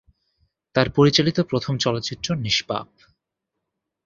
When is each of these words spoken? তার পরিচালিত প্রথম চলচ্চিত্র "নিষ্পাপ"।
তার 0.75 0.87
পরিচালিত 0.89 1.37
প্রথম 1.41 1.73
চলচ্চিত্র 1.77 2.27
"নিষ্পাপ"। 2.35 2.87